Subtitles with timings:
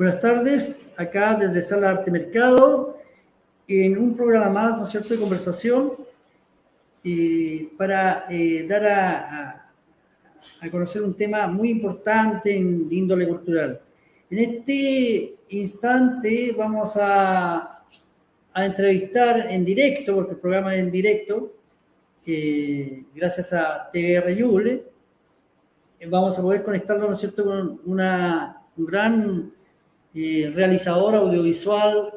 [0.00, 2.96] Buenas tardes, acá desde Sala Arte Mercado,
[3.68, 5.92] en un programa más, ¿no es cierto?, de conversación
[7.04, 9.70] eh, para eh, dar a,
[10.70, 13.78] conocer un tema muy importante en índole cultural.
[14.30, 17.84] En este instante vamos a,
[18.54, 21.52] entrevistar en directo, porque el programa es en directo,
[22.24, 24.82] que gracias a TVR Yule,
[26.08, 29.59] vamos a poder conectarlo, ¿no es cierto?, con una, un gran
[30.14, 32.12] eh, realizador audiovisual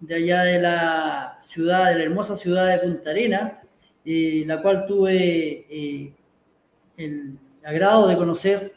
[0.00, 3.60] de allá de la ciudad, de la hermosa ciudad de Punta Arena,
[4.04, 6.12] eh, la cual tuve eh,
[6.96, 8.72] el agrado de conocer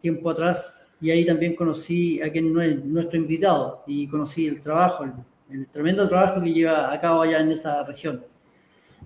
[0.00, 5.04] tiempo atrás y ahí también conocí a quien es nuestro invitado y conocí el trabajo,
[5.04, 5.12] el,
[5.50, 8.24] el, tremendo trabajo que lleva a cabo allá en esa región.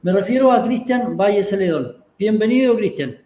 [0.03, 1.97] Me refiero a Cristian Valle Celedón.
[2.19, 3.19] Bienvenido, Cristian.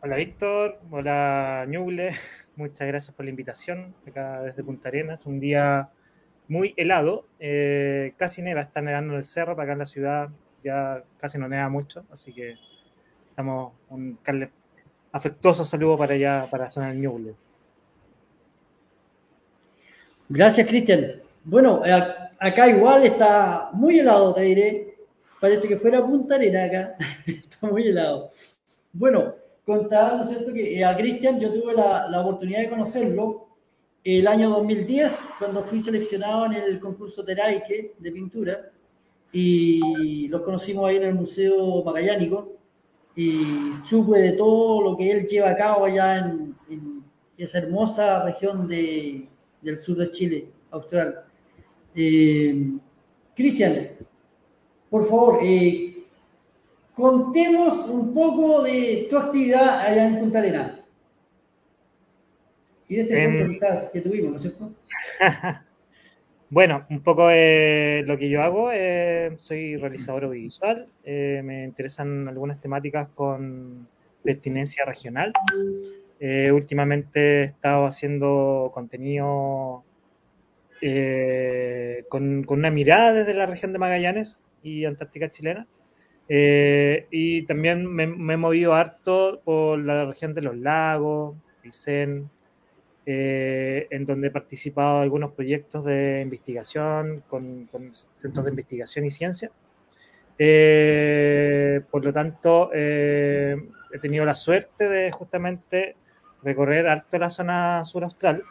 [0.00, 0.78] Hola, Víctor.
[0.90, 2.14] Hola, Ñuble.
[2.58, 5.26] Muchas gracias por la invitación acá desde Punta Arenas.
[5.26, 5.90] Un día
[6.48, 10.28] muy helado, eh, casi neva, está nevando en el cerro, para acá en la ciudad
[10.64, 12.56] ya casi no neva mucho, así que
[13.30, 14.18] estamos un
[15.12, 17.36] afectuoso saludo para allá, para zona del Ñuble.
[20.28, 21.12] Gracias, Cristian.
[21.44, 21.80] Bueno,
[22.40, 24.96] acá igual está muy helado, te diré.
[25.40, 26.96] Parece que fuera Punta Arena acá.
[27.24, 28.30] está muy helado.
[28.92, 29.32] Bueno,
[29.68, 33.48] contaba, ¿no es cierto?, que eh, a Cristian yo tuve la, la, oportunidad de conocerlo
[34.02, 38.70] el año 2010, cuando fui seleccionado en el concurso Teraike de pintura,
[39.30, 42.56] y los conocimos ahí en el Museo Magallánico,
[43.14, 47.04] y supe de todo lo que él lleva a cabo allá en, en
[47.36, 49.28] esa hermosa región de,
[49.60, 51.24] del sur de Chile, austral.
[51.94, 52.72] Eh,
[53.36, 53.90] Cristian,
[54.88, 55.87] por favor, eh,
[56.98, 60.80] Contemos un poco de tu actividad allá en Punta Arena.
[62.88, 64.72] Y de este em, punto quizás que tuvimos, ¿no es cierto?
[66.50, 72.26] bueno, un poco de lo que yo hago, eh, soy realizador audiovisual, eh, me interesan
[72.26, 73.86] algunas temáticas con
[74.24, 75.32] pertinencia regional.
[76.18, 79.84] Eh, últimamente he estado haciendo contenido
[82.08, 85.68] con, con, una mirada desde la región de Magallanes y Antártica chilena.
[86.28, 92.28] Eh, y también me, he movido harto por la región de los lagos, Vicen,
[93.06, 97.68] eh, en donde he participado en algunos proyectos de investigación con,
[98.14, 99.50] centros de investigación y ciencia.
[100.38, 103.56] Eh, por lo tanto, he
[104.00, 105.96] tenido la suerte de justamente
[106.42, 108.42] recorrer harto la zona sur austral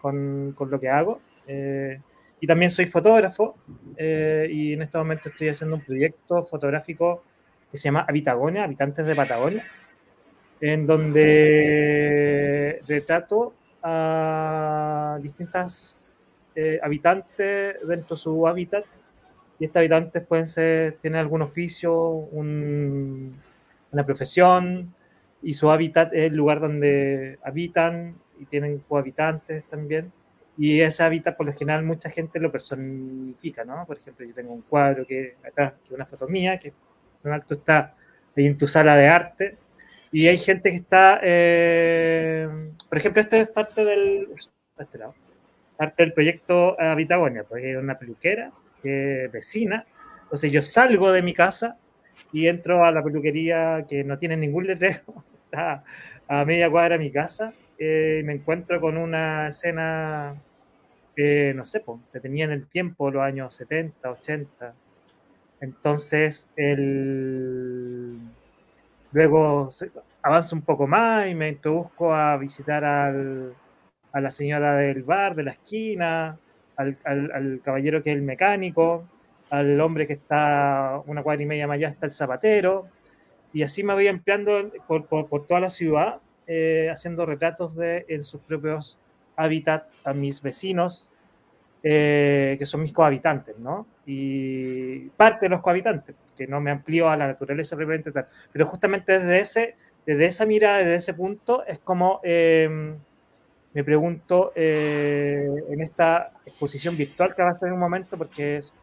[0.00, 1.20] con, con, lo que hago.
[2.40, 3.56] Y también soy fotógrafo
[3.96, 7.24] eh, y en este momento estoy haciendo un proyecto fotográfico
[7.70, 9.64] que se llama Habitagonia, Habitantes de Patagonia,
[10.60, 16.20] en donde retrato a distintas
[16.54, 18.84] eh, habitantes dentro de su hábitat
[19.58, 23.40] y estos habitantes pueden ser, tienen algún oficio, un,
[23.90, 24.94] una profesión
[25.42, 30.12] y su hábitat es el lugar donde habitan y tienen cohabitantes también.
[30.58, 33.86] Y ese hábitat, por lo general, mucha gente lo personifica, ¿no?
[33.86, 36.72] Por ejemplo, yo tengo un cuadro que acá, que es una foto mía, que
[37.22, 37.94] un acto está
[38.36, 39.56] ahí en tu sala de arte.
[40.10, 42.48] Y hay gente que está, eh,
[42.88, 44.26] por ejemplo, esto es parte del,
[44.76, 45.14] este lado,
[45.76, 48.50] parte del proyecto Habitagonia, porque es una peluquera
[48.82, 49.86] que es vecina.
[50.24, 51.78] Entonces yo salgo de mi casa
[52.32, 55.02] y entro a la peluquería que no tiene ningún letrero,
[55.44, 55.84] está
[56.26, 60.34] a media cuadra de mi casa, eh, y me encuentro con una escena
[61.54, 64.74] no sé, pues, te en el tiempo los años 70, 80.
[65.60, 68.18] Entonces, el...
[69.12, 69.68] luego
[70.22, 73.54] avanzo un poco más y me introduzco a visitar al,
[74.12, 76.38] a la señora del bar, de la esquina,
[76.76, 79.04] al, al, caballero que es el mecánico,
[79.50, 82.86] al hombre que está una cuadra y media más allá está el zapatero,
[83.52, 88.04] y así me voy empleando por, por, por toda la ciudad, eh, haciendo retratos de
[88.08, 88.98] en sus propios
[89.38, 91.08] hábitat a mis vecinos,
[91.82, 93.86] eh, que son mis cohabitantes, ¿no?
[94.04, 98.26] Y parte de los cohabitantes, que no me amplío a la naturaleza realmente tal.
[98.52, 102.96] Pero justamente desde, ese, desde esa mirada, desde ese punto, es como em,
[103.74, 108.56] me pregunto eh, en esta exposición virtual que va a ser en un momento, porque
[108.56, 108.74] es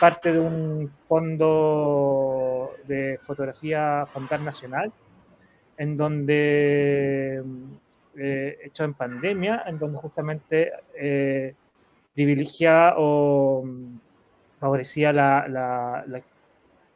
[0.00, 4.90] parte de un fondo de fotografía Fontal Nacional,
[5.76, 7.42] en donde
[8.18, 11.54] eh, hecho en pandemia, en donde justamente eh,
[12.14, 13.98] privilegiaba o mm,
[14.58, 15.10] favorecía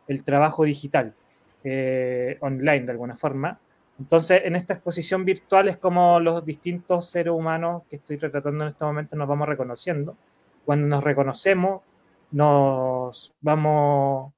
[0.09, 1.15] el trabajo digital,
[1.65, 3.59] eh, online de alguna forma,
[3.99, 8.71] Entonces, en esta exposición virtual es como los distintos seres humanos que estoy retratando en
[8.71, 10.17] este momento nos vamos reconociendo.
[10.65, 11.83] Cuando nos reconocemos,
[12.33, 14.33] nos vamos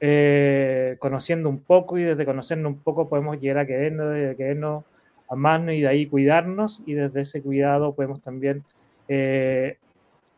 [0.00, 4.84] eh, conociendo un poco y desde conocernos un poco podemos llegar a querernos, a querernos,
[5.28, 8.64] amarnos y de ahí cuidarnos y desde ese cuidado podemos también
[9.08, 9.76] eh,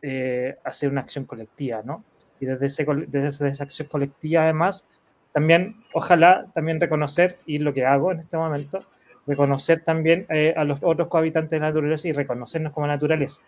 [0.01, 2.03] eh, hacer una acción colectiva, ¿no?
[2.39, 4.85] Y desde, ese, desde esa acción colectiva además
[5.31, 8.79] también, ojalá también reconocer, y lo que hago en este momento,
[9.25, 10.25] reconocer también
[10.57, 13.41] a los otros cohabitantes de la naturaleza y reconocernos como naturaleza.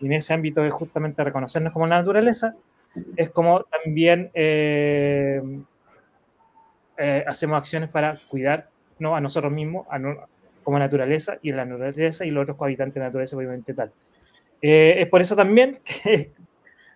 [0.00, 2.54] Y en ese ámbito de justamente reconocernos como naturaleza,
[3.16, 5.42] es como también eh,
[6.96, 8.68] eh, hacemos acciones para cuidar
[8.98, 9.16] ¿no?
[9.16, 9.86] a nosotros mismos
[10.66, 13.92] como naturaleza y la naturaleza y los otros habitantes de la naturaleza obviamente tal.
[14.60, 16.32] Eh, es por eso también que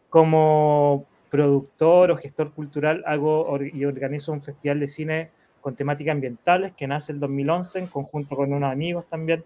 [0.08, 5.30] como productor o gestor cultural hago y organizo un festival de cine
[5.60, 9.44] con temáticas ambientales que nace el 2011 en conjunto con unos amigos también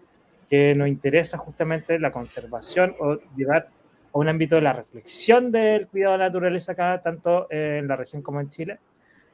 [0.49, 3.67] que nos interesa justamente la conservación o llevar
[4.11, 7.95] a un ámbito de la reflexión del cuidado de la naturaleza acá, tanto en la
[7.95, 8.79] región como en Chile,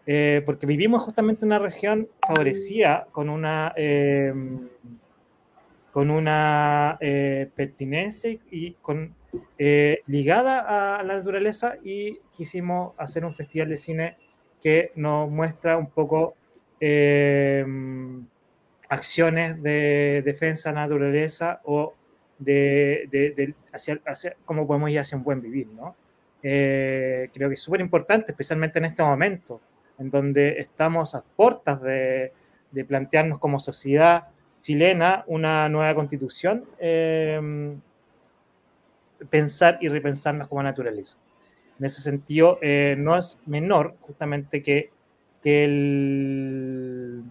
[0.05, 4.33] eh, porque vivimos justamente en una región favorecida con una, eh,
[5.91, 9.15] con una eh, pertinencia y con,
[10.07, 14.17] ligada a la naturaleza y quisimos hacer un festival de cine
[14.61, 16.35] que nos muestra un poco
[18.89, 21.93] acciones de defensa de la naturaleza o
[22.37, 24.01] de, hacia,
[24.43, 25.95] cómo podemos ir hacia un buen vivir, ¿no?
[26.43, 29.61] Eh, creo que es súper importante, especialmente en este momento,
[29.97, 32.33] en donde estamos a puertas de,
[32.87, 34.27] plantearnos como sociedad
[34.61, 37.77] chilena una nueva constitución, eh,
[39.29, 41.17] pensar y repensarnos como naturaleza.
[41.79, 44.91] En ese sentido, eh, no es menor justamente que
[45.43, 47.23] el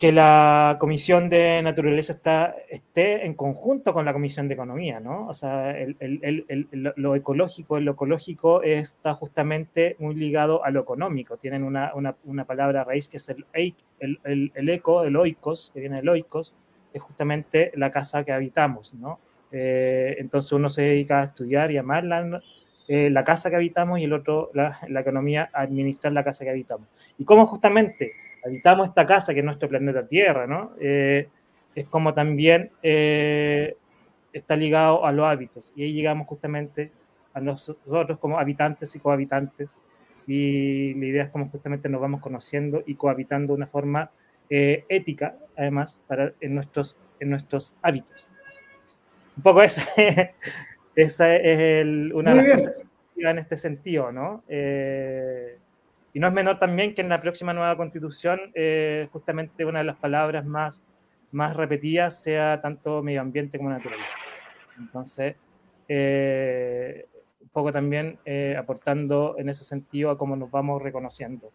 [0.00, 5.28] que la Comisión de Naturaleza está, esté en conjunto con la Comisión de Economía, ¿no?
[5.28, 10.80] O sea, el, el, el, lo ecológico, lo ecológico está justamente muy ligado a lo
[10.80, 11.36] económico.
[11.36, 13.44] Tienen una, una, una palabra raíz que es el,
[14.70, 16.54] eco, el oikos, que viene del oikos,
[16.90, 19.20] que es justamente la casa que habitamos, ¿no?
[19.52, 22.40] Eh, entonces uno se dedica a estudiar y amar la,
[22.88, 26.44] eh, la casa que habitamos y el otro, la, la economía, a administrar la casa
[26.44, 26.88] que habitamos.
[27.18, 28.12] Y cómo justamente
[28.44, 30.72] habitamos esta casa que es nuestro planeta Tierra, ¿no?
[30.80, 31.28] Eh,
[31.74, 33.76] es como también eh,
[34.32, 35.72] está ligado a los hábitos.
[35.76, 36.90] Y ahí llegamos justamente
[37.32, 39.78] a nosotros como habitantes y cohabitantes.
[40.26, 44.08] Y la idea es como justamente nos vamos conociendo y cohabitando de una forma
[44.48, 48.30] eh, ética, además, para, en, nuestros, en nuestros hábitos.
[49.36, 49.82] Un poco esa,
[50.94, 52.74] esa es el, una de las cosas
[53.16, 54.42] en este sentido, ¿no?
[56.12, 59.84] Y no es menor también que en la próxima nueva constitución, eh, justamente una de
[59.84, 60.82] las palabras más,
[61.30, 64.08] más repetidas sea tanto medio ambiente como naturaleza.
[64.78, 65.36] Entonces,
[65.88, 67.06] eh,
[67.40, 71.52] un poco también eh, aportando en ese sentido a cómo nos vamos reconociendo.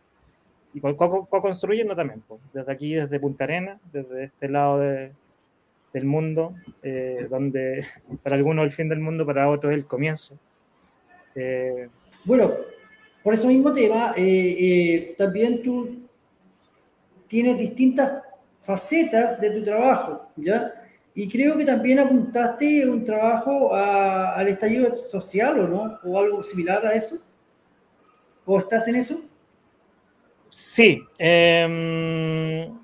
[0.73, 2.21] Y co-construyendo también,
[2.53, 5.13] desde aquí, desde Punta Arena, desde este lado de,
[5.93, 6.53] del mundo,
[7.29, 7.85] donde
[8.23, 10.37] para algunos el fin del mundo, para otros el comienzo.
[12.25, 12.55] bueno,
[13.25, 16.07] por ese mismo tema, eh, eh, también tú
[17.25, 18.21] tienes distintas
[18.59, 20.71] facetas de tu trabajo, ¿ya?
[21.15, 25.99] Y creo que también apuntaste un trabajo al estallido social, ¿o no?
[26.03, 27.17] ¿O algo similar a eso?
[28.45, 29.19] ¿O estás en eso?
[30.47, 31.01] Sí.
[31.17, 32.77] Em,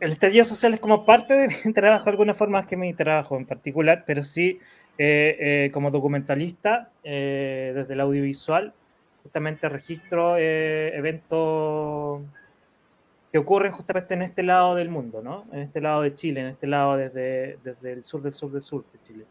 [0.00, 2.92] el estallido social es como parte de mi trabajo, de alguna forma más que mi
[2.92, 4.58] trabajo en particular, pero sí
[4.98, 8.74] eh, como documentalista desde el audiovisual
[9.22, 12.22] justamente registro eh, eventos
[13.32, 15.44] que ocurren justamente en este lado del mundo, ¿no?
[15.52, 18.62] En este lado de Chile, en este lado desde, desde el sur del sur del
[18.62, 19.24] sur de Chile.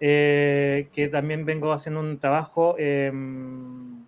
[0.00, 4.04] Eh, que también vengo haciendo un trabajo, em,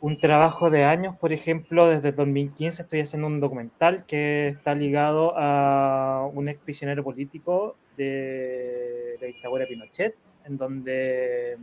[0.00, 5.34] un trabajo de años, por ejemplo, desde 2015 estoy haciendo un documental que está ligado
[5.36, 10.16] a un ex prisionero político de la dictadura Pinochet,
[10.46, 11.58] en donde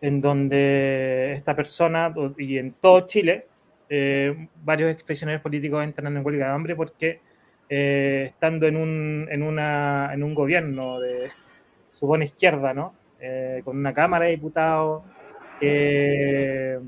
[0.00, 3.46] en donde esta persona, y en todo Chile,
[3.88, 7.20] eh, varios expresiones políticos entran en huelga de hambre porque
[7.68, 11.30] eh, estando en un, en, una, en un gobierno de,
[11.86, 12.94] supone izquierda, ¿no?
[13.20, 15.02] Eh, con una Cámara de Diputados
[15.58, 16.78] que,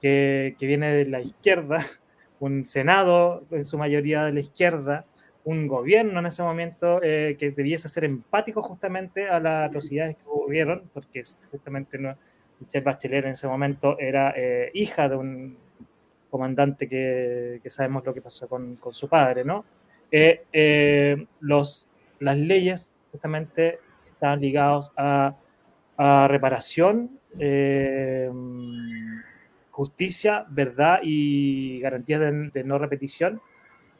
[0.00, 1.78] que, viene de la izquierda,
[2.40, 5.04] un Senado en su mayoría de la izquierda,
[5.50, 10.22] un gobierno en ese momento eh, que debiese ser empático justamente a las atrocidades que
[10.24, 12.16] ocurrieron, porque justamente no,
[12.60, 15.58] Michelle Bachelet en ese momento era eh, hija de un,
[16.30, 19.64] comandante que, sabemos lo que pasó con, su padre, ¿no?
[20.12, 21.88] Eh, los,
[22.20, 25.34] las leyes justamente están ligados a,
[26.28, 27.18] reparación,
[29.70, 33.42] justicia, verdad y garantía de, no repetición,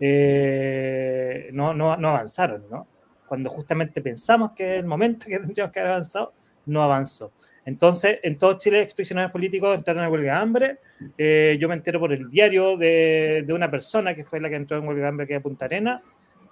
[0.01, 2.87] no, no, no avanzaron, ¿no?
[3.31, 6.33] cuando justamente pensamos que el momento que tendríamos que haber avanzado,
[6.67, 7.31] no avanzó.
[7.65, 10.79] Entonces, en todo Chile, exprisionarios políticos entraron en huelga de hambre.
[11.17, 14.57] Eh, yo me entero por el diario de, de, una persona que fue la que
[14.57, 16.03] entró en huelga de hambre que es Punta Arena.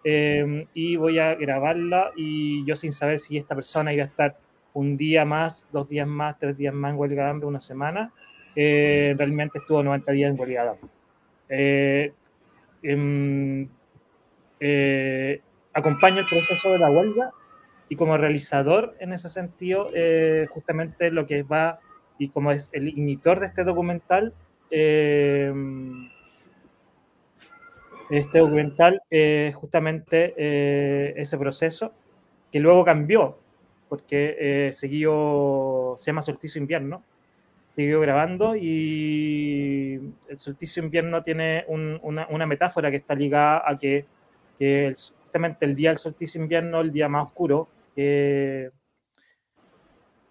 [0.04, 4.38] Eh, y voy a grabarla y yo sin saber si esta persona iba a estar
[4.72, 8.12] un día más, dos días más, tres días más en huelga de hambre, una semana,
[8.54, 12.14] eh, realmente estuvo 90 días en huelga de hambre.
[12.82, 13.68] Em,
[15.72, 17.32] acompaño el proceso de la huelga
[17.88, 21.80] y como realizador en ese sentido, eh, justamente lo que va
[22.18, 24.34] y como es el initor de este documental,
[24.70, 25.52] eh,
[28.10, 31.92] este documental es justamente eh, ese proceso
[32.52, 33.38] que luego cambió
[33.88, 37.02] porque siguió, se llama Solsticio Invierno,
[37.78, 44.04] siguió grabando y el Solsticio Invierno tiene una, una, metáfora que está ligada a que,
[44.58, 48.72] que el, justamente el día del solsticio invierno, el día más oscuro que,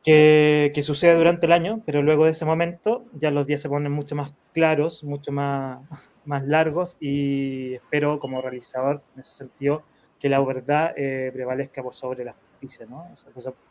[0.03, 3.93] que, sucede durante el año, pero luego de ese momento ya los días se ponen
[3.93, 5.79] mucho más claros, mucho más,
[6.25, 9.83] más largos y espero como realizador en ese sentido
[10.19, 13.07] que la verdad eh, prevalezca por sobre la justicia, ¿no?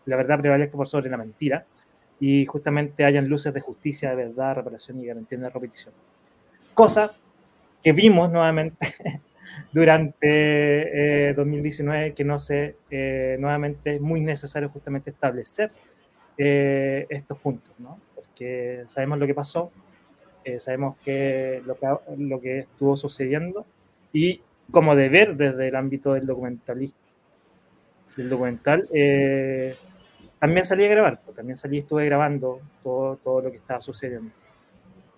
[0.06, 1.66] la verdad prevalezca por sobre la mentira
[2.18, 5.94] y justamente hayan luces de justicia, de verdad, reparación y garantía de repetición.
[6.74, 7.14] Cosa
[7.82, 8.94] que vimos nuevamente
[9.72, 15.70] durante 2019 eh, que no sé, eh, nuevamente es muy necesario justamente establecer
[16.38, 17.98] eh, estos puntos, ¿no?
[18.14, 19.70] Porque sabemos lo que pasó,
[20.58, 21.86] sabemos que lo, que
[22.18, 23.66] lo que estuvo sucediendo
[24.12, 26.98] y como deber desde el ámbito del documentalista,
[28.16, 28.88] del documental,
[30.38, 34.30] también salí a grabar, pues, también salí, estuve grabando todo, todo lo que estaba sucediendo.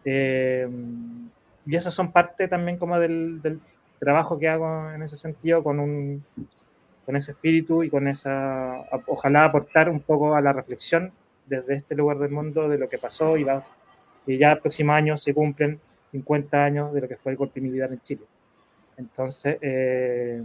[0.04, 3.60] y esas son parte también como del,
[3.98, 6.24] trabajo que hago en ese sentido con, un,
[7.04, 11.10] con ese espíritu y con esa, ojalá aportar un poco a la reflexión
[11.46, 13.44] desde este lugar del mundo de lo que pasó y,
[14.26, 15.80] y ya el próximo año se cumplen
[16.12, 18.22] 50 años de lo que fue el golpe militar en Chile.
[18.96, 20.42] Entonces, eh,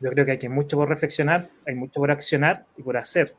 [0.00, 3.34] yo creo que hay mucho por reflexionar, hay mucho por accionar y por hacer.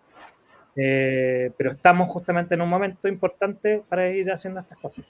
[0.75, 5.05] Eh, pero estamos justamente en un momento importante para ir haciendo estas cosas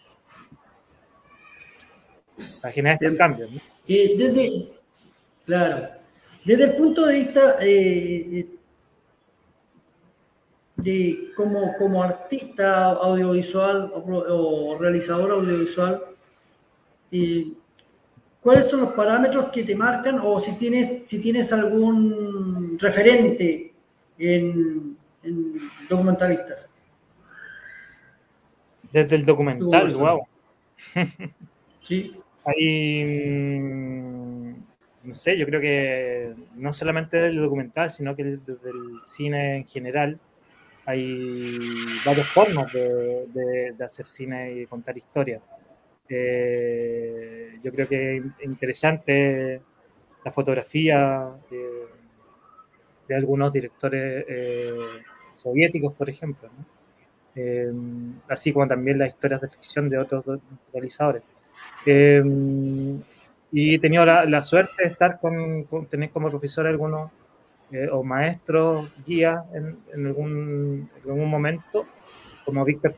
[2.61, 3.47] para generar este cambio.
[3.87, 4.69] Eh, desde,
[5.45, 5.89] claro,
[6.43, 8.47] desde el punto de vista eh,
[10.75, 16.01] de como, como artista audiovisual o, realizador audiovisual,
[18.45, 23.73] ¿cuáles son los parámetros que te marcan o si tienes, si tienes algún referente
[24.19, 24.95] en,
[25.89, 26.71] documentalistas?
[28.91, 30.27] Desde el documental, wow.
[31.81, 32.15] sí.
[32.45, 34.49] Hay, mm,
[35.05, 39.65] no sé, yo creo que no solamente del documental, sino que desde el cine en
[39.65, 40.19] general,
[40.85, 41.57] hay
[42.05, 45.41] varias formas de, hacer cine y contar historias.
[46.07, 49.61] Eh, yo creo que es interesante
[50.23, 54.75] la fotografía de, algunos directores eh,
[55.35, 56.49] soviéticos, por ejemplo,
[57.35, 57.71] eh,
[58.27, 60.23] así como también las historias de ficción de otros
[60.73, 61.23] realizadores.
[63.51, 67.11] Y he tenido la, suerte de estar con, tener como profesor algunos
[67.91, 71.85] o maestros, guías en, algún, en, algún, momento,
[72.43, 72.93] como Víctor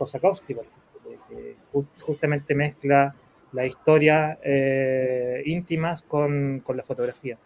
[1.29, 1.55] Que
[1.99, 3.13] justamente mezcla
[3.53, 7.37] las historias eh, íntimas con, con, la fotografía.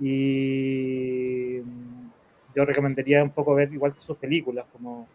[0.00, 1.58] Y
[2.54, 5.08] yo recomendaría un poco ver igual sus películas como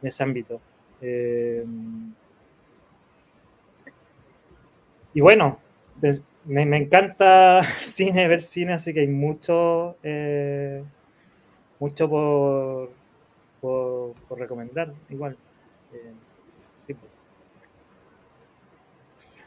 [0.00, 0.60] en ese ámbito.
[1.00, 1.64] Eh,
[5.12, 5.58] y bueno,
[6.44, 10.82] me, encanta cine, ver cine, así que hay mucho, eh,
[11.78, 12.90] mucho por,
[13.60, 15.36] por, recomendar, igual.
[15.92, 16.12] Eh,
[16.86, 16.98] pues.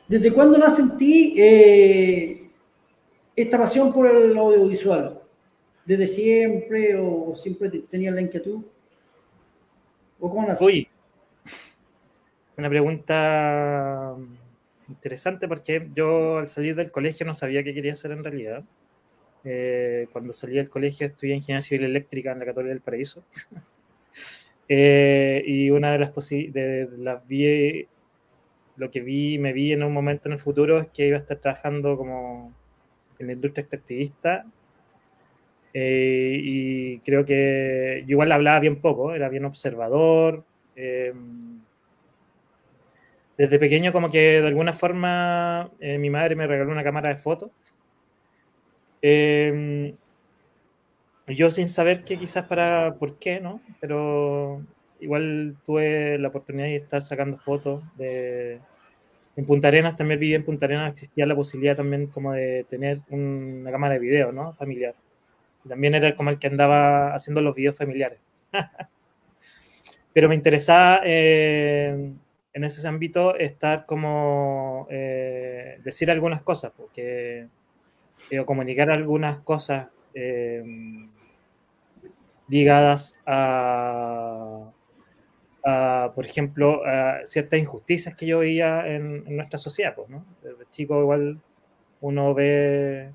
[0.08, 1.36] ¿Desde cuándo nace en ti
[3.36, 5.22] esta pasión por el audiovisual?
[5.86, 8.62] ¿Desde siempre o siempre tenías la inquietud?
[10.20, 10.64] ¿O cómo nace?
[10.64, 10.88] Uy,
[12.58, 14.16] una pregunta
[14.90, 18.64] interesante porque yo al salir del colegio no sabía qué quería hacer en realidad.
[19.44, 23.24] Eh, cuando salí del colegio estudié ingeniería civil eléctrica en la Católica del Paraíso.
[24.70, 27.88] eh, y una de las, de las vi
[28.78, 31.22] lo que vi, me vi en un momento en el futuro es que iba a
[31.22, 32.54] estar trabajando como
[33.20, 34.46] en la industria extractivista
[35.74, 40.44] eh, y creo que yo igual hablaba bien poco, era bien observador.
[40.76, 41.14] Eh,
[43.38, 47.18] desde pequeño como que de alguna forma eh, mi madre me regaló una cámara de
[47.18, 47.52] fotos.
[51.28, 53.62] yo sin saber que quizás para por qué, ¿no?
[53.80, 54.62] Pero
[55.00, 58.60] igual tuve la oportunidad de estar sacando fotos de...
[59.36, 63.02] En Punta Arenas también vi en Punta Arenas existía la posibilidad también como de tener
[63.10, 64.54] una cámara de video, ¿no?
[64.54, 64.96] Familiar.
[65.68, 68.20] También era como el que andaba haciendo los videos familiares.
[70.14, 72.12] Pero me interesaba eh,
[72.54, 77.48] en ese ámbito estar como eh, decir algunas cosas, porque
[78.40, 80.64] o comunicar algunas cosas eh,
[82.48, 84.57] ligadas a,
[86.16, 89.96] por ejemplo, a ciertas injusticias que yo veía en, nuestra sociedad.
[89.96, 90.10] Pues.
[90.42, 91.40] Desde chico igual
[92.02, 93.12] uno ve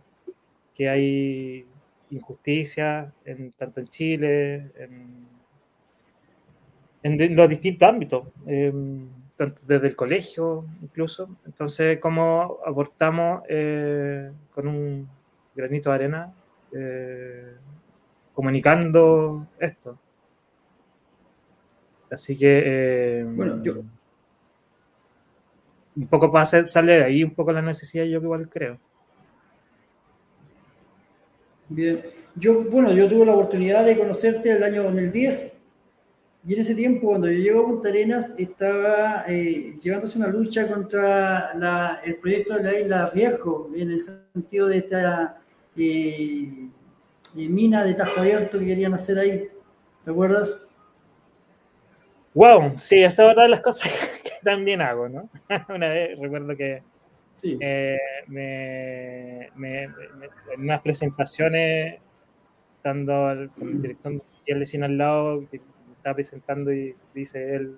[0.74, 1.66] que hay
[2.10, 5.26] injusticia, en, tanto en Chile, en,
[7.02, 11.36] en los distintos ámbitos, em, tanto desde el colegio incluso.
[11.46, 15.08] Entonces, ¿cómo aportamos eh, con un
[15.54, 16.34] granito de arena
[16.72, 17.56] eh,
[18.34, 19.98] comunicando esto?
[22.12, 23.20] Así que...
[23.20, 23.82] Em, bueno, yo...
[25.94, 28.78] Un poco para hacer, sale de ahí un poco la necesidad, yo que igual creo.
[31.68, 32.00] Bien.
[32.36, 35.62] Yo, bueno, yo tuve la oportunidad de conocerte en el año 2010
[36.44, 40.66] y en ese tiempo, cuando yo llego a Punta Arenas, estaba eh, llevándose una lucha
[40.66, 45.40] contra la, el proyecto de la isla Riesgo, en el sentido de esta
[45.76, 46.68] eh,
[47.36, 49.48] eh, mina de tajo abierto que querían hacer ahí.
[50.02, 50.66] ¿Te acuerdas?
[52.34, 53.90] Wow, sí, esa es otra de las cosas
[54.22, 55.28] que también hago, ¿no?
[55.68, 56.82] una vez recuerdo que
[57.60, 57.98] eh,
[58.28, 59.90] me, en
[60.58, 62.00] unas presentaciones,
[62.76, 63.12] estando
[63.58, 64.12] con el director
[64.46, 65.60] de cine al lado, que
[65.96, 67.76] estaba presentando y dice él,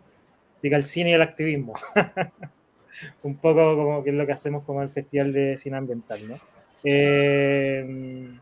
[0.62, 1.74] diga el cine y el activismo.
[3.22, 6.38] Un poco como que es lo que hacemos como el Festival de Cine Ambiental, ¿no?
[6.84, 8.38] Eh,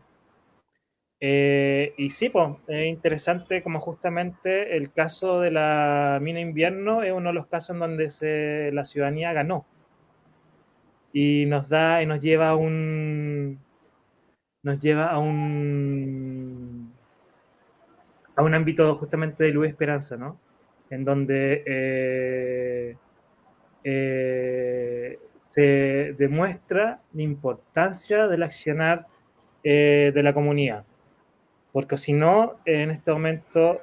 [1.25, 7.13] eh, y sí, pues, es interesante como justamente el caso de la mina invierno es
[7.13, 9.65] uno de los casos en donde se, la ciudadanía ganó
[11.13, 13.57] y nos da y nos lleva a un
[14.63, 16.93] nos lleva a un
[18.35, 20.37] a un ámbito justamente de luz y esperanza, ¿no?
[20.89, 22.97] En donde eh,
[23.85, 29.07] eh, se demuestra la importancia del accionar
[29.63, 30.83] de la comunidad.
[31.73, 33.81] Porque si no, en este momento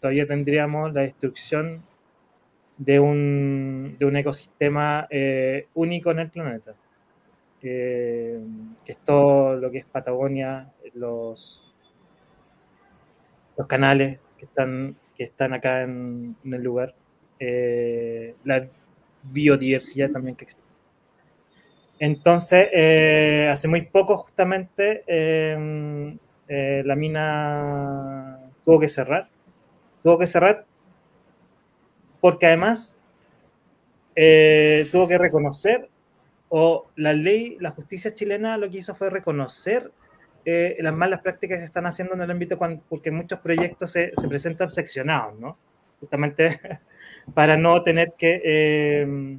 [0.00, 1.82] todavía tendríamos la destrucción
[2.84, 6.74] de un, de un ecosistema eh, único en el planeta.
[7.60, 8.40] que
[8.86, 11.72] es todo lo que es Patagonia, los,
[13.56, 16.94] los canales que están, que están acá en, el lugar,
[17.38, 18.66] eh, la
[19.22, 20.61] biodiversidad también que existe.
[22.04, 25.04] Entonces, eh, hace muy poco justamente
[26.84, 29.28] la mina tuvo que cerrar.
[30.02, 30.66] Tuvo que cerrar
[32.20, 33.00] porque además
[34.16, 35.88] eh, tuvo que reconocer,
[36.48, 39.92] o la ley, la justicia chilena lo que hizo fue reconocer
[40.44, 44.12] eh, las malas prácticas que se están haciendo en el ámbito, porque muchos proyectos se,
[44.28, 45.56] presentan seccionados, ¿no?
[46.00, 46.58] Justamente
[47.34, 49.38] para no tener que...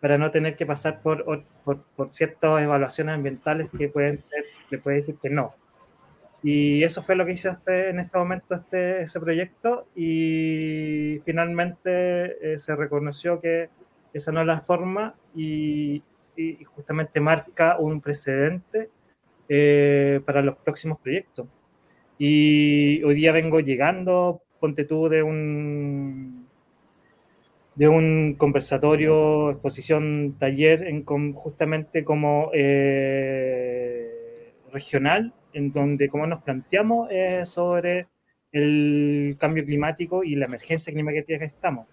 [0.00, 4.78] Para no tener que pasar por, por, por, ciertas evaluaciones ambientales que pueden ser, le
[4.78, 5.54] puede decir que no.
[6.42, 12.52] Y eso fue lo que hizo este, en este momento este, ese proyecto y finalmente
[12.54, 13.70] eh, se reconoció que
[14.12, 16.02] esa no es la forma y,
[16.66, 18.90] justamente marca un precedente
[19.48, 21.48] eh, para los próximos proyectos.
[22.16, 26.37] Y hoy día vengo llegando, ponte tú, de un,
[27.78, 34.04] de un conversatorio, exposición, taller, en, justamente como eh,
[34.72, 37.08] regional en donde como nos planteamos
[37.44, 38.08] sobre
[38.52, 41.86] el cambio climático y la emergencia climática que estamos.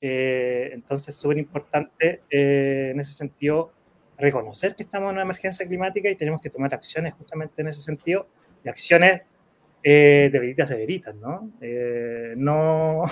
[0.00, 3.72] Eh, entonces, súper importante eh, en ese sentido
[4.18, 7.82] reconocer que estamos en una emergencia climática y tenemos que tomar acciones justamente en ese
[7.82, 8.26] sentido,
[8.64, 9.28] y acciones
[9.82, 11.52] eh, de veritas de veritas, ¿no?
[12.36, 13.04] no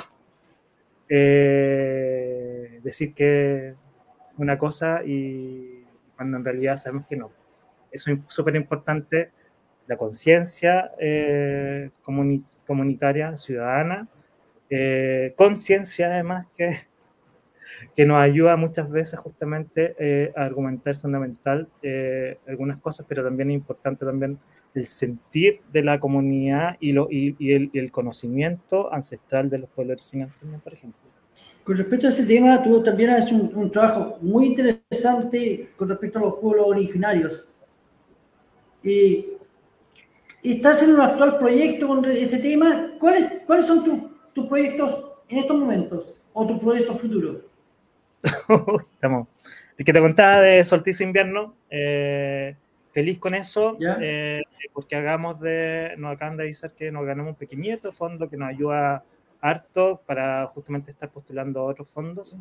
[2.83, 3.75] decir que
[4.37, 5.85] una cosa y
[6.17, 7.31] cuando en realidad sabemos que no.
[7.91, 9.31] Es súper importante
[9.87, 11.91] la conciencia eh,
[12.65, 14.07] comunitaria, ciudadana,
[14.69, 16.77] eh, conciencia además que,
[17.95, 23.51] que nos ayuda muchas veces justamente eh, a argumentar fundamental eh, algunas cosas, pero también
[23.51, 24.39] es importante también
[24.75, 29.97] el sentir de la comunidad y, lo, y, el, el, conocimiento ancestral de los pueblos
[29.97, 31.01] originarios también, por ejemplo.
[31.65, 35.89] Con respecto a ese tema, tú también has hecho un, un trabajo muy interesante con
[35.89, 37.47] respecto a los pueblos originarios.
[38.83, 39.27] Y
[40.43, 42.93] estás en un actual proyecto con ese tema.
[42.99, 47.50] ¿Cuáles, cuáles son tu, tus proyectos en estos momentos o tus proyectos futuros?
[48.83, 49.29] Estamos.
[49.79, 52.55] El que te contaba de Solsticio Invierno, eh,
[52.93, 57.39] feliz con eso, eh, porque hagamos de, nos acaban de avisar que nos ganamos un
[57.39, 59.05] pequeñito fondo que nos ayuda
[59.41, 62.37] harto para justamente estar postulando otros fondos,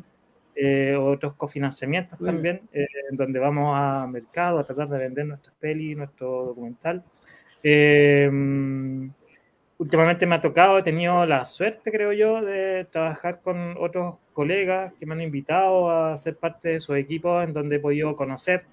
[0.54, 5.94] eh, otros cofinanciamientos también, en donde vamos a mercado a tratar de vender nuestras peli,
[5.94, 7.02] nuestro documental.
[7.62, 8.28] Eh,
[9.80, 14.92] últimamente me ha tocado, he tenido la suerte, creo yo, de trabajar con otros colegas
[14.92, 18.66] que me han invitado a ser parte de su equipo, en donde he podido conocer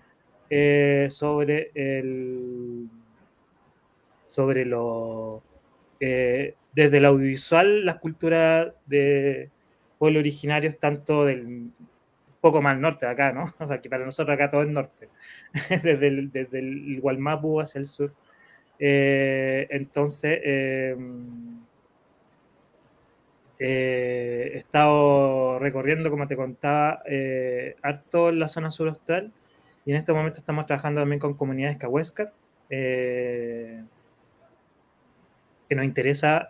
[0.50, 2.90] eh, sobre el
[4.26, 5.42] sobre lo
[6.02, 9.50] eh, desde el audiovisual las culturas de
[9.98, 11.72] pueblos originarios tanto del
[12.42, 13.54] poco más norte de acá, ¿no?
[13.60, 15.08] O sea, que para nosotros acá todo es norte,
[15.70, 18.12] desde el, desde el Gualmapu hacia el sur.
[18.80, 20.96] Eh, entonces, eh,
[23.60, 27.02] eh, he estado recorriendo, como te contaba,
[27.82, 29.32] harto en la zona sur austral
[29.86, 32.34] y en este momento estamos trabajando también con comunidades cahuéscar,
[32.70, 33.84] que
[35.70, 36.48] nos interesa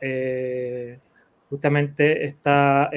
[1.49, 2.89] justamente esta,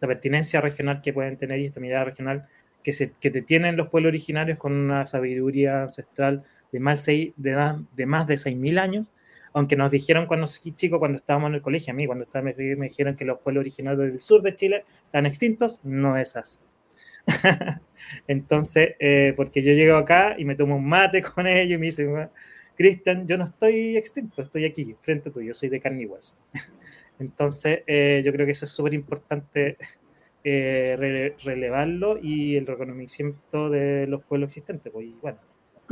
[0.00, 2.48] pertinencia regional que pueden tener y esta mirada regional
[2.82, 6.42] que, se, que te tienen los pueblos originarios con una sabiduría ancestral
[6.72, 9.12] de más, de, más de 6.000 años,
[9.52, 12.54] aunque nos dijeron cuando chicos, cuando estábamos en el colegio, a mí cuando estaba, me,
[12.76, 16.58] me dijeron que los pueblos originarios del sur de Chile están extintos, no es así.
[18.26, 21.86] Entonces, eh, porque yo llego acá y me tomo un mate con ellos y me
[21.86, 22.28] dicen,
[22.76, 26.34] Cristian, yo no estoy extinto, estoy aquí, frente a tuyo, soy de carne y hueso.
[27.18, 29.76] Entonces, eh, yo creo que eso es súper importante
[30.42, 34.92] eh, relevarlo y el reconocimiento de los pueblos existentes.
[34.92, 35.38] Pues, bueno,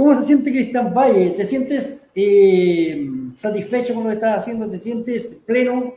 [0.00, 1.34] ¿Cómo se siente Cristian Valle?
[1.36, 4.66] ¿Te sientes eh, satisfecho con lo que estás haciendo?
[4.66, 5.94] ¿Te sientes pleno?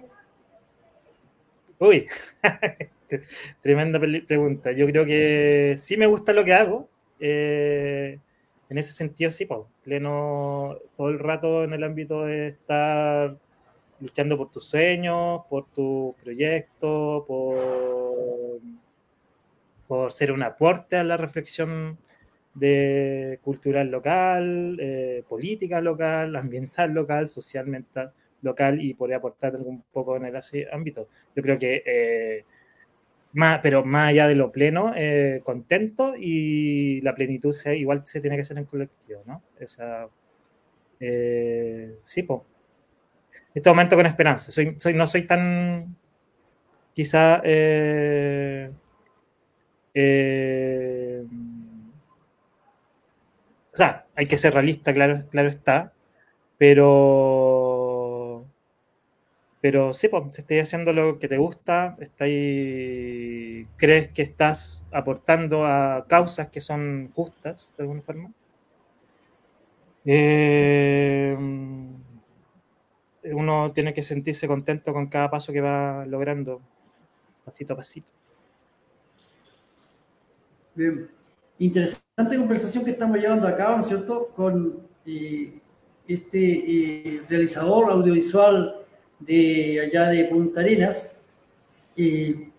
[1.79, 2.05] Uy,
[3.61, 4.73] tremenda pregunta.
[4.73, 6.89] Yo creo que sí me gusta lo que hago.
[7.17, 8.19] Eh,
[8.69, 13.37] en ese sentido, sí, pues, pleno todo el rato en el ámbito de estar
[14.01, 18.59] luchando por tus sueños, por tu proyecto, por,
[19.87, 21.97] por ser un aporte a la reflexión
[22.53, 28.09] de cultural local, eh, política local, ambiental local, socialmente
[28.41, 30.39] local y poder aportar un poco en el
[30.71, 31.07] ámbito.
[31.35, 32.45] Yo creo que, eh,
[33.33, 38.35] más, pero más allá de lo pleno, eh, contento y la plenitud igual se tiene
[38.35, 39.41] que hacer en colectivo, ¿no?
[39.59, 40.07] Esa,
[42.03, 42.41] sí, pues.
[43.53, 44.51] Este momento con esperanza.
[44.51, 45.95] Soy, soy, no soy tan,
[46.93, 48.69] quizá, eh,
[53.73, 55.93] o sea, hay que ser realista, claro, claro está,
[56.57, 58.45] pero,
[59.61, 66.05] pero sí, pues, estás haciendo lo que te gusta, ahí, crees que estás aportando a
[66.07, 68.31] causas que son justas, de alguna forma.
[70.05, 71.35] Eh,
[73.25, 76.61] uno tiene que sentirse contento con cada paso que va logrando,
[77.45, 78.11] pasito a pasito.
[80.75, 81.22] Bien
[81.59, 85.59] interesante conversación que estamos llevando a cabo, ¿no es cierto?, con eh,
[86.07, 88.75] este eh, realizador audiovisual
[89.19, 91.17] de allá de Punta Arenas.
[91.95, 92.49] Eh,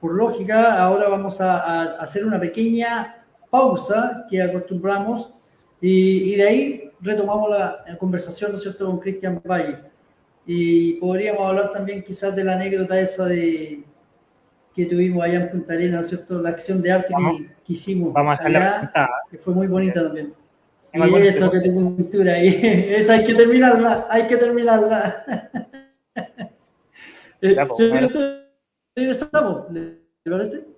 [0.00, 5.32] por lógica, ahora vamos a, a, hacer una pequeña pausa que acostumbramos
[5.80, 9.78] y, y de ahí retomamos la, la, conversación, ¿no es cierto?, con Cristian Valle.
[10.46, 13.82] Y podríamos hablar también quizás de la anécdota esa de
[14.74, 16.42] que tuvimos allá en Punta Arenas, ¿cierto?
[16.42, 18.12] La acción de arte que, que, hicimos.
[18.12, 18.92] Vamos a allá,
[19.30, 20.34] que fue muy bonita también.
[20.94, 22.48] Y eso, que tu cultura, y
[22.94, 25.24] esa hay que terminarla, hay que terminarla.
[27.40, 27.78] ya, pues,
[28.96, 30.73] regresamos, ¿le parece?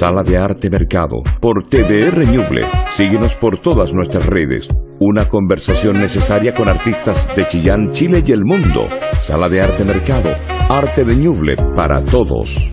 [0.00, 2.66] Sala de Arte Mercado, por TVR Ñuble.
[2.96, 4.66] Síguenos por todas nuestras redes.
[4.98, 8.88] Una conversación necesaria con artistas de Chillán, Chile y el mundo.
[9.20, 10.30] Sala de Arte Mercado,
[10.70, 12.69] arte de Ñuble para todos.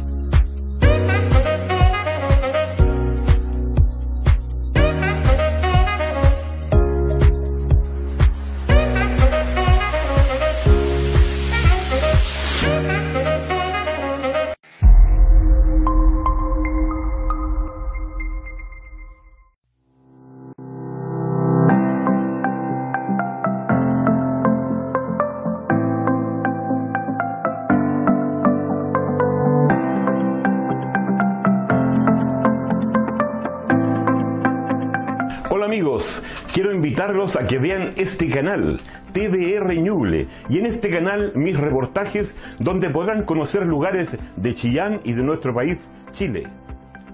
[37.97, 38.79] Este canal,
[39.11, 45.13] TVR Ñuble, y en este canal mis reportajes donde podrán conocer lugares de Chillán y
[45.13, 45.79] de nuestro país,
[46.11, 46.47] Chile.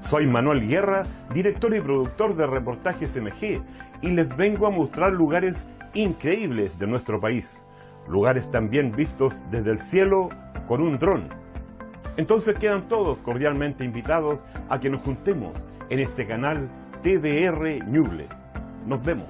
[0.09, 3.61] Soy Manuel Guerra, director y productor de Reportajes MG,
[4.01, 7.49] y les vengo a mostrar lugares increíbles de nuestro país,
[8.09, 10.29] lugares también vistos desde el cielo
[10.67, 11.29] con un dron.
[12.17, 15.53] Entonces quedan todos cordialmente invitados a que nos juntemos
[15.89, 16.69] en este canal
[17.01, 18.27] TDR Ñuble.
[18.85, 19.29] Nos vemos.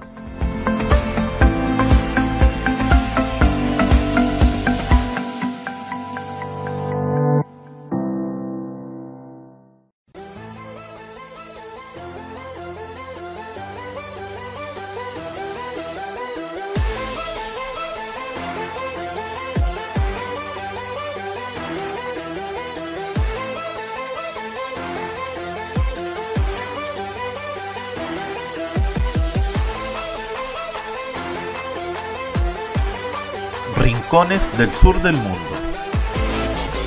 [34.28, 35.38] Del sur del mundo.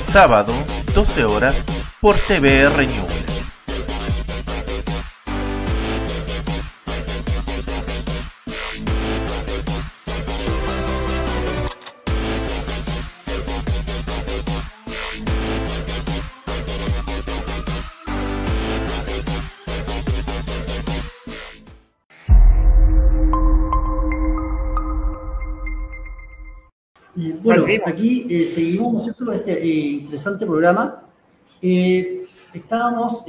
[0.00, 0.52] Sábado,
[0.92, 1.54] 12 horas,
[2.00, 2.84] por TVR
[27.18, 27.40] Ñuble.
[27.42, 31.02] bueno, aquí eh, seguimos, ¿no es cierto?, con este eh, interesante programa.
[31.60, 33.24] Eh, estábamos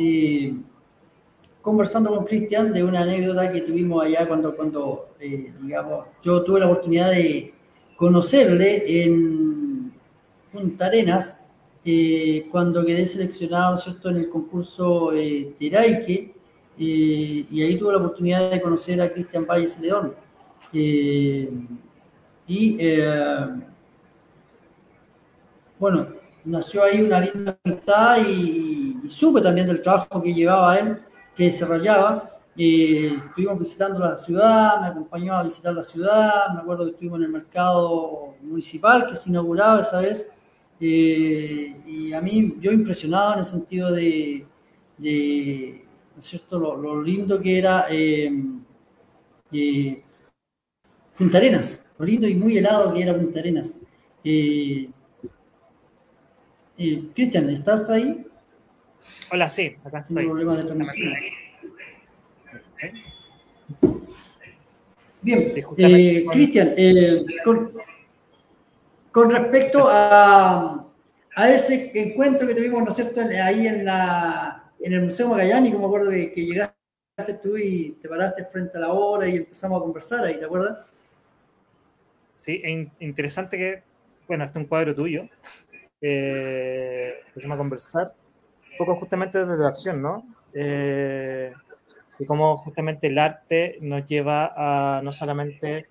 [1.62, 6.68] conversando con Cristian de una anécdota que tuvimos allá cuando, cuando digamos, yo tuve la
[6.68, 7.54] oportunidad de
[7.98, 9.92] conocerle en
[10.52, 11.46] Punta Arenas,
[12.52, 15.10] cuando quedé seleccionado, ¿cierto?, en el concurso
[15.58, 16.36] Teraike,
[16.78, 20.14] y ahí tuve la oportunidad de conocer a Cristian Valles León.
[20.72, 21.48] y
[25.80, 26.08] bueno,
[26.44, 31.00] nació ahí una linda amistad y, supe también del trabajo que llevaba él,
[31.36, 32.30] que desarrollaba.
[32.56, 37.20] Eh, estuvimos visitando la ciudad, me acompañó a visitar la ciudad, me acuerdo que estuvimos
[37.20, 40.30] en el mercado municipal que se inauguraba esa vez.
[40.80, 44.46] Eh, y a mí, yo impresionado en el sentido de,
[44.98, 48.32] de ¿no es cierto?, lo, lindo que era eh,
[51.18, 53.76] Punta Arenas, lo lindo y muy helado que era Punta Arenas.
[57.14, 58.26] Cristian, ¿estás ahí?
[59.32, 60.24] Hola, sí, acá estoy.
[60.24, 61.14] Un problema de transmisión.
[65.22, 67.26] Bien, eh, Cristian, eh,
[69.12, 70.88] con, respecto a,
[71.36, 75.74] a, ese encuentro que tuvimos, ¿no es cierto?, ahí en, la, en el Museo Magallanes,
[75.74, 79.36] como me acuerdo que, que llegaste tú y te paraste frente a la obra y
[79.36, 80.78] empezamos a conversar ahí, ¿te acuerdas?
[82.36, 82.64] Sí,
[83.02, 83.84] interesante que,
[84.26, 85.28] bueno, este es un cuadro tuyo,
[86.02, 88.14] eh, empezamos a conversar,
[88.72, 90.26] un poco justamente desde la acción, ¿no?
[90.54, 91.54] Eh,
[92.18, 95.88] y cómo justamente el arte nos lleva a no solamente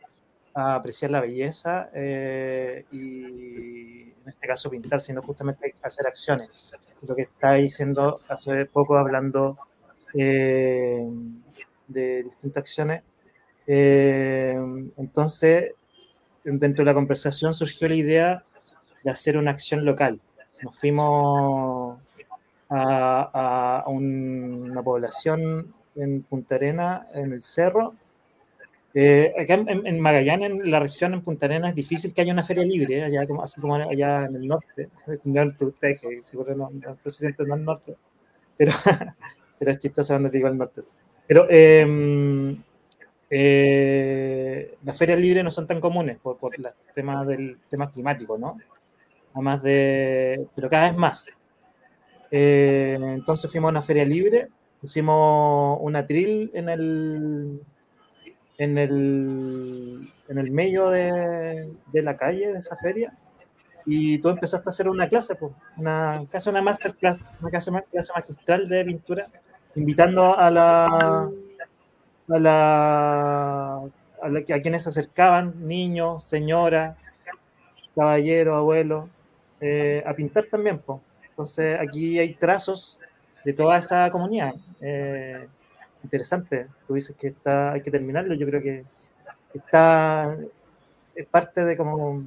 [0.54, 6.50] a apreciar la belleza eh, y en este caso pintar, sino justamente hacer acciones.
[7.06, 9.58] Lo que está diciendo hace poco hablando
[10.14, 11.08] eh,
[11.86, 13.02] de distintas acciones.
[13.66, 15.72] entonces,
[16.44, 18.42] dentro de la conversación surgió la idea
[19.02, 20.20] de hacer una acción local.
[20.62, 21.98] Nos fuimos
[22.70, 27.94] a, una población en Punta Arena, en el cerro.
[28.94, 32.42] Eh, acá en, Magallanes, en la región en Punta Arena, es difícil que haya una
[32.42, 34.88] feria libre, allá como, así como allá en el norte.
[35.80, 37.94] Que seguro no, no, se siente en el norte,
[38.56, 38.72] pero,
[39.58, 40.82] pero es chistoso cuando digo el norte.
[41.26, 42.62] Pero em,
[43.30, 48.38] eh, las ferias libres no son tan comunes por, por los temas del tema climático,
[48.38, 48.58] ¿no?
[49.34, 51.28] Además de, pero cada vez más.
[52.30, 54.48] Eh, entonces fuimos a una feria libre,
[54.80, 57.60] pusimos una atril en el,
[58.58, 59.92] en el,
[60.28, 63.12] en el medio de, de, la calle de esa feria
[63.86, 68.12] y tú empezaste a hacer una clase, pues, una, casi una masterclass, una clase, clase
[68.14, 69.28] magistral de pintura,
[69.74, 70.84] invitando a la,
[72.28, 76.98] a la, a, la, a quienes se acercaban, niños, señoras,
[77.94, 79.08] caballeros, abuelos,
[79.60, 80.78] eh, a pintar también.
[80.78, 82.98] pues Entonces aquí hay trazos
[83.44, 84.54] de toda esa comunidad.
[84.80, 85.46] Eh,
[86.02, 86.66] interesante.
[86.86, 88.34] Tú dices que está, hay que terminarlo.
[88.34, 88.84] Yo creo que
[89.54, 90.36] está
[91.18, 92.22] es parte de como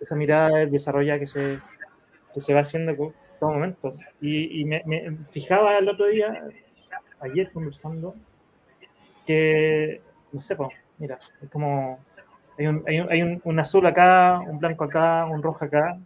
[0.00, 1.58] esa mirada desarrollada que se,
[2.32, 3.90] que se va haciendo en todo momento.
[4.20, 6.44] Y, y me, me, fijaba el otro día,
[7.20, 8.14] ayer conversando,
[9.26, 11.98] que, no sé, pues, mira, es como,
[12.56, 15.98] hay, un, hay, un, hay un, un, azul acá, un blanco acá, un rojo acá,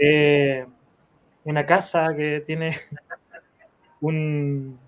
[0.00, 0.66] eh,
[1.44, 2.76] una casa que tiene
[4.00, 4.78] un,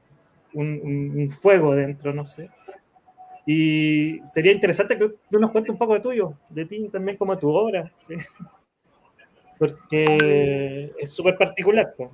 [0.52, 2.50] un, fuego dentro, no sé.
[3.46, 7.36] Y sería interesante que tú nos cuentes un poco de tuyo, de ti también como
[7.38, 8.14] tu obra, ¿sí?
[9.60, 11.92] porque es súper particular.
[11.94, 12.10] Pues.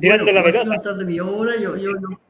[0.00, 0.92] Tirando bueno, la pelota.
[0.92, 2.20] de mi obra, yo, yo, yo,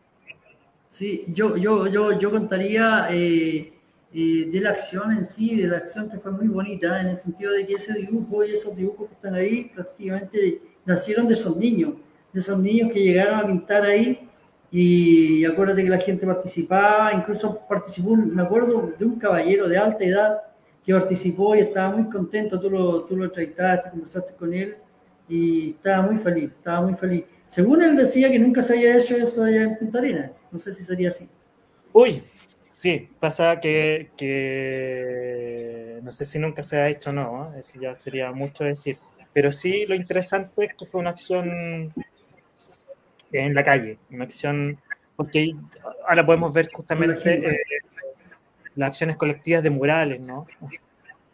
[0.86, 3.72] sí, yo, yo, yo, yo contaría eh,
[4.12, 7.14] eh, de la acción en sí, de la acción que fue muy bonita, en el
[7.16, 11.56] sentido de que ese dibujo y esos dibujos que están ahí prácticamente nacieron de esos
[11.56, 11.94] niños,
[12.32, 14.28] de esos niños que llegaron a pintar ahí.
[14.70, 20.04] Y acuérdate que la gente participaba, incluso participó, me acuerdo de un caballero de alta
[20.04, 20.38] edad
[20.84, 24.76] que participó y estaba muy contento, tú lo, tú lo entrevistaste, conversaste con él
[25.28, 27.24] y estaba muy feliz, estaba muy feliz.
[27.46, 30.30] Según él decía que nunca se había hecho eso allá en Punta Arenas.
[30.50, 31.28] No sé si sería así.
[31.92, 32.22] Uy,
[32.76, 37.60] sí, pasa que, que no sé si nunca se ha hecho o no, ¿eh?
[37.60, 38.98] eso ya sería mucho decir.
[39.32, 41.92] Pero sí, lo interesante es que fue una acción
[43.32, 44.78] en la calle, una acción,
[45.16, 45.54] porque
[46.06, 47.60] ahora podemos ver justamente eh,
[48.76, 50.46] las acciones colectivas de murales, ¿no?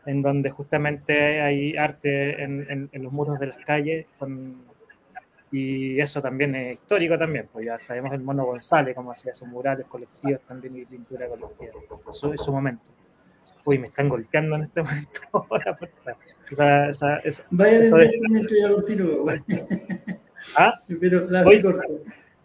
[0.06, 4.71] En donde justamente hay arte en, en los muros de las calles con
[5.52, 9.46] y eso también es histórico también, pues ya sabemos el Mono González, cómo hacía sus
[9.46, 11.72] murales colectivos también y pintura colectiva.
[12.10, 12.90] Eso es su momento.
[13.64, 15.20] Uy, me están golpeando en este momento.
[16.50, 19.26] esa, esa, esa, Vaya directamente ya lo
[20.56, 20.74] ¿Ah?
[21.00, 21.62] Pero la Hoy,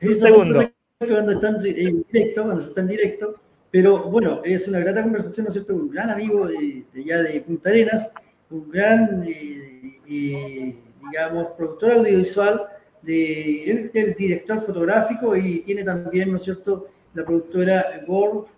[0.01, 0.69] un segundo.
[0.99, 3.35] Cuando están en directo, cuando se está en directo,
[3.69, 5.75] pero bueno, es una grata conversación, ¿no es cierto?
[5.75, 8.11] Un gran amigo de, de ya de Punta Arenas,
[8.49, 12.61] un gran, eh, eh, digamos, productor audiovisual,
[13.07, 18.51] de, él el director fotográfico y tiene también, ¿no es cierto?, la productora Golf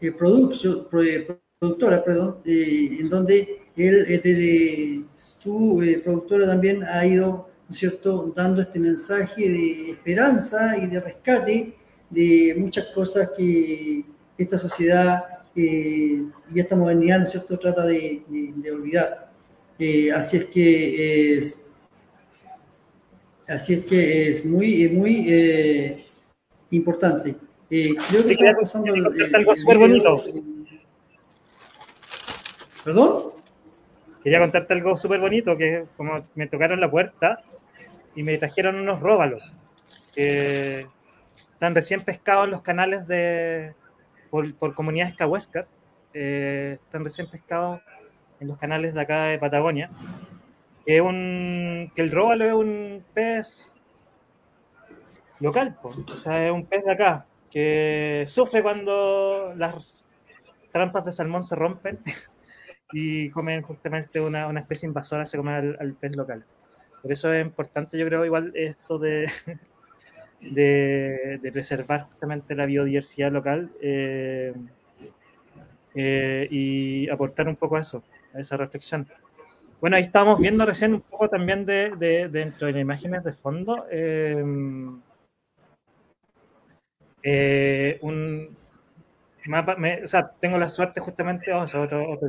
[0.00, 7.04] eh, Production, productora, perdón, eh, en donde él eh, desde su eh, productora también ha
[7.04, 11.74] ido, ¿no es cierto?, dando este mensaje de esperanza y de rescate
[12.08, 14.04] de muchas cosas que
[14.38, 19.32] esta sociedad y esta modernidad, ¿no es cierto?, trata de, de, de olvidar.
[20.14, 21.40] así es que
[23.48, 26.04] Así es que es muy, muy eh,
[26.70, 27.36] importante.
[27.70, 28.48] Eh, creo que
[29.36, 30.24] algo súper bonito.
[32.84, 33.22] ¿Perdón?
[34.22, 37.42] Quería contarte algo súper bonito, que como me tocaron la puerta
[38.16, 39.54] y me trajeron unos róbalos
[40.14, 40.86] que
[41.52, 43.74] están recién pescados en los canales de
[44.30, 45.66] por, por comunidades cahuescas,
[46.14, 47.80] eh, están recién pescados
[48.40, 49.90] en los canales de acá de Patagonia
[50.86, 53.74] que, un, que el róbalo es un pez
[55.40, 60.06] local, o sea, es un pez de acá, que sufre cuando las
[60.70, 61.98] trampas de salmón se rompen
[62.92, 66.44] y comen justamente una, una especie invasora, se come al, pez local.
[67.02, 69.30] Por eso es importante, yo creo, igual esto de,
[70.40, 74.54] de, preservar justamente la biodiversidad local eh,
[75.94, 79.08] eh, y aportar un poco a eso, a esa reflexión.
[79.80, 83.32] Bueno, ahí estábamos viendo recién un poco también de, de, dentro de las imágenes de
[83.32, 83.86] fondo.
[83.90, 84.42] Eh,
[87.22, 88.56] eh, un
[89.46, 92.28] mapa, me, o sea, tengo la suerte justamente, vamos a otro, otro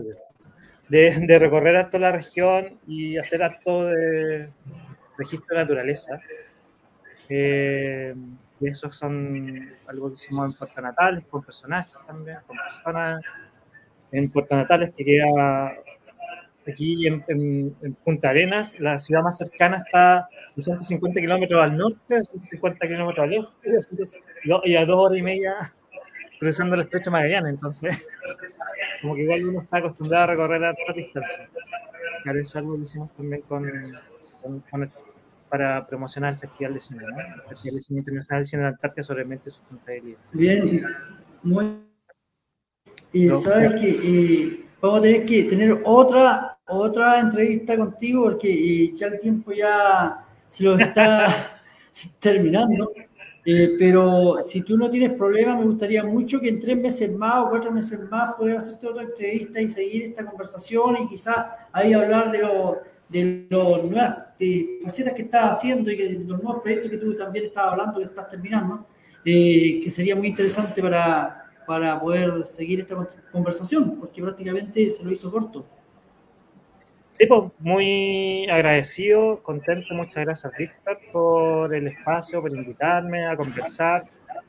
[0.89, 4.49] de, de, recorrer harto la región y hacer harto de
[5.17, 6.19] registro de naturaleza.
[7.29, 8.13] Eh,
[8.59, 13.21] y esos son algo que hicimos en Puerto Natales, con personajes también, con personas
[14.11, 15.75] en Puerto Natales que queda
[16.71, 22.87] aquí en, en, Punta Arenas, la ciudad más cercana está 250 kilómetros al norte, 250
[22.87, 24.19] kilómetros al este,
[24.63, 25.73] y a dos horas y media
[26.39, 27.53] cruzando el estrecho Magallanes.
[27.53, 28.07] Entonces,
[29.01, 31.49] como que igual uno está acostumbrado a recorrer a otra distancia.
[32.23, 33.71] Claro, eso es algo que hicimos también con,
[34.41, 34.91] con, con
[35.49, 37.19] para promocionar el Festival de Cine, ¿no?
[37.19, 40.19] el Festival de Cine Internacional de Cine de Antártida sobre mente sustentabilidad.
[40.33, 40.83] Bien,
[41.43, 41.83] muy.
[43.13, 48.93] Y sabes que eh, vamos a tener que tener otra otra entrevista contigo porque eh,
[48.95, 51.27] ya el tiempo ya se lo está
[52.19, 52.91] terminando.
[53.49, 57.45] Eh, pero si tú no tienes problema, me gustaría mucho que en tres meses más
[57.45, 61.93] o cuatro meses más poder hacerte otra entrevista y seguir esta conversación y quizás ahí
[61.93, 64.17] hablar de los de los nuevas
[64.83, 68.05] facetas que estás haciendo y que, los nuevos proyectos que tú también estás hablando, que
[68.05, 68.85] estás terminando,
[69.23, 72.95] eh, que sería muy interesante para, para poder seguir esta
[73.31, 75.65] conversación, porque prácticamente se lo hizo corto.
[77.17, 84.03] Sí, pues muy agradecido, contento, muchas gracias Víctor por el espacio, por invitarme a conversar,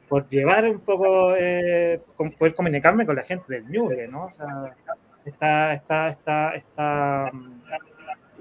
[0.07, 1.99] por llevar un poco, eh,
[2.39, 4.27] poder comunicarme con la gente del Ñuble, ¿no?
[4.27, 4.77] O sea,
[5.25, 7.33] está, está, está, está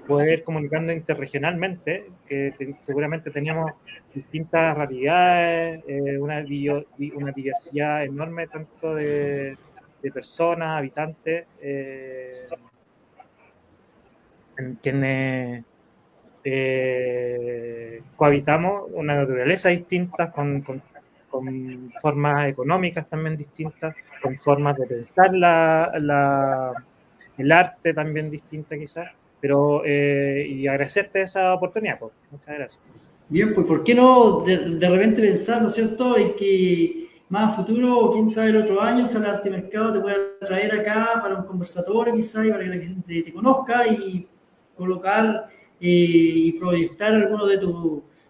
[0.06, 3.72] poder comunicando interregionalmente, que seguramente teníamos
[4.14, 6.44] distintas realidades, eh, una,
[7.14, 9.56] una diversidad enorme tanto de,
[10.12, 12.34] personas, habitantes, eh,
[14.82, 15.64] quienes
[16.44, 20.82] eh, cohabitamos una naturaleza distinta, con, con,
[22.00, 26.72] formas económicas también distintas, con formas de pensar la, la,
[27.36, 32.12] el arte también distinta quizás, pero eh, y agradecerte esa oportunidad, pues.
[32.30, 32.80] muchas gracias.
[33.28, 37.56] Bien, pues ¿por qué no de, repente pensar, ¿no es cierto?, en que más a
[37.56, 41.44] futuro, quién sabe, el otro año, Sala Arte Mercado te pueda traer acá para un
[41.44, 44.26] conversatorio quizás y para que la gente te conozca y
[44.78, 45.44] colocar
[45.80, 47.74] eh, y proyectar algunos de tus,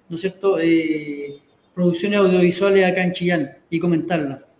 [0.08, 1.38] ¿no es cierto?, eh,
[1.78, 4.50] producciones audiovisuales acá en Chillán y comentarlas.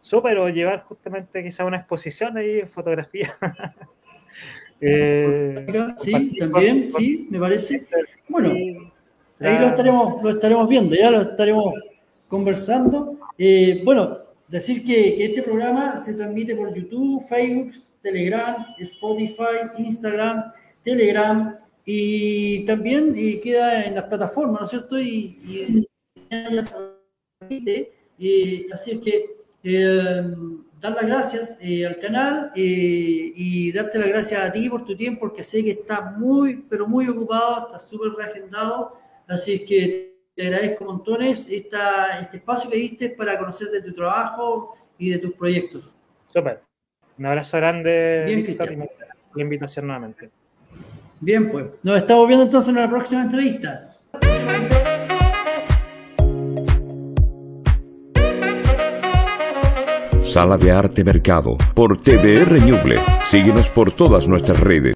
[0.00, 3.28] Súper, o llevar justamente quizá una exposición ahí, fotografía.
[4.80, 5.66] eh,
[5.96, 7.86] sí, también, sí, me parece.
[8.28, 11.74] Bueno, ahí lo estaremos, lo estaremos viendo, ya lo estaremos
[12.28, 13.18] conversando.
[13.38, 14.18] Eh, bueno,
[14.48, 17.70] decir que, que, este programa se transmite por YouTube, Facebook,
[18.02, 20.52] Telegram, Spotify, Instagram
[20.82, 24.98] Telegram y también queda en las plataformas, ¿no es cierto?
[25.00, 25.86] Y,
[28.72, 30.34] así es que eh,
[30.80, 34.96] dar las gracias eh, al canal eh, y darte las gracias a ti por tu
[34.96, 38.92] tiempo, porque sé que estás muy, pero muy ocupado, estás súper reagendado,
[39.26, 43.92] así es que te agradezco montones esta, este espacio que diste para conocer de tu
[43.92, 45.94] trabajo y de tus proyectos.
[46.26, 46.62] Súper.
[47.18, 48.24] Un abrazo grande.
[48.26, 48.88] Bien, Cristian.
[49.34, 50.30] La invitación nuevamente.
[51.20, 51.66] Bien, pues.
[51.82, 53.84] Nos estamos viendo entonces en la próxima entrevista.
[60.24, 63.00] Sala de Arte Mercado por TVR Ñuble.
[63.24, 64.86] Síguenos por todas nuestras redes.